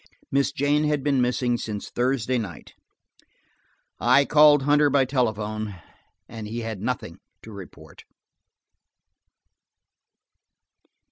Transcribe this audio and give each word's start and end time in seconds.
Miss 0.31 0.51
Jane 0.51 0.85
had 0.85 1.03
been 1.03 1.21
missing 1.21 1.57
since 1.59 1.87
Thursday 1.91 2.39
night. 2.39 2.73
I 3.99 4.25
called 4.25 4.63
Hunter 4.63 4.89
by 4.89 5.05
telephone, 5.05 5.75
and 6.27 6.47
he 6.47 6.61
had 6.61 6.81
nothing 6.81 7.19
to 7.43 7.51
report. 7.51 8.03